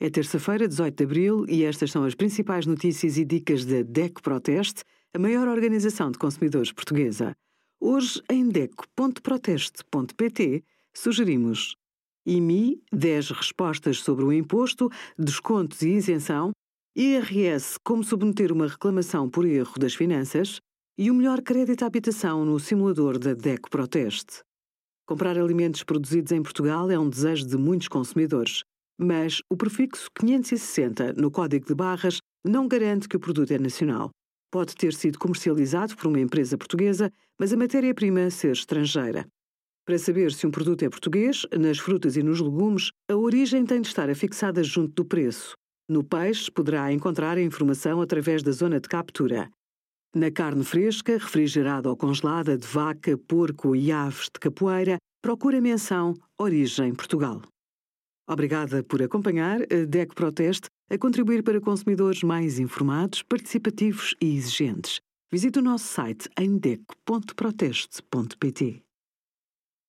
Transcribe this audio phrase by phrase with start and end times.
[0.00, 4.22] É terça-feira, 18 de abril, e estas são as principais notícias e dicas da DECO
[4.22, 7.34] Proteste, a maior organização de consumidores portuguesa.
[7.80, 10.62] Hoje, em DECO.proteste.pt,
[10.94, 11.74] sugerimos
[12.24, 14.88] IMI, 10 respostas sobre o imposto,
[15.18, 16.52] descontos e isenção,
[16.94, 20.60] IRS, como submeter uma reclamação por erro das finanças
[20.96, 24.44] e o melhor crédito à habitação no simulador da DECO Proteste.
[25.06, 28.62] Comprar alimentos produzidos em Portugal é um desejo de muitos consumidores.
[29.00, 34.10] Mas o prefixo 560 no código de barras não garante que o produto é nacional.
[34.50, 39.26] Pode ter sido comercializado por uma empresa portuguesa, mas a matéria-prima ser estrangeira.
[39.86, 43.80] Para saber se um produto é português, nas frutas e nos legumes, a origem tem
[43.80, 45.54] de estar afixada junto do preço.
[45.88, 49.48] No peixe, poderá encontrar a informação através da zona de captura.
[50.14, 56.14] Na carne fresca, refrigerada ou congelada de vaca, porco e aves de capoeira, procura menção
[56.38, 57.40] Origem Portugal.
[58.28, 65.00] Obrigada por acompanhar a DEC Proteste a contribuir para consumidores mais informados, participativos e exigentes.
[65.32, 68.87] Visite o nosso site em deco.proteste.pt.